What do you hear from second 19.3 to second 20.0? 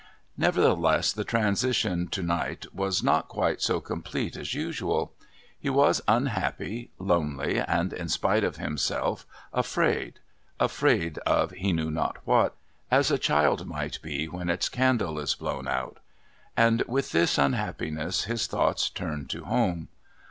home.